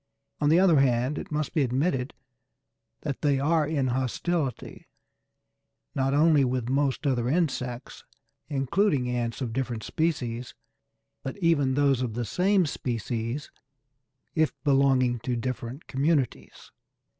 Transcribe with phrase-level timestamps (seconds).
[0.39, 2.15] On the other hand, it must be admitted
[3.01, 4.87] that they are in hostility,
[5.93, 8.03] not only with most other insects,
[8.47, 10.55] including ants of different species,
[11.21, 13.51] but even with those of the same species
[14.33, 16.71] if belonging to different communities.